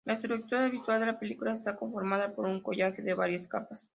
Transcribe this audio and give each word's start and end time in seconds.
La 0.03 0.13
estructura 0.13 0.67
visual 0.67 0.99
de 0.99 1.05
la 1.05 1.19
película 1.19 1.53
está 1.53 1.75
conformada 1.75 2.33
por 2.33 2.45
un 2.47 2.59
collage 2.59 3.03
de 3.03 3.13
varias 3.13 3.45
capas. 3.45 3.87